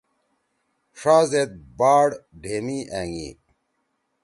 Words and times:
ݜازیت 0.99 1.51
باڑ 1.79 2.07
ڈھیمی 2.41 2.79
أنگی؟ 2.99 3.29